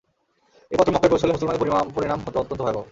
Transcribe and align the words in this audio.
এ 0.71 0.75
পত্র 0.77 0.93
মক্কায় 0.93 1.11
পৌঁছলে 1.11 1.33
মুসলমানদের 1.33 1.61
পরিণাম 1.95 2.19
হত 2.25 2.35
অত্যন্ত 2.37 2.61
ভয়াবহ। 2.61 2.79